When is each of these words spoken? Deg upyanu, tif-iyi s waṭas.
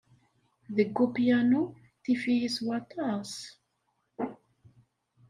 Deg 0.75 0.95
upyanu, 1.05 1.61
tif-iyi 2.03 2.49
s 2.55 2.57
waṭas. 2.65 3.31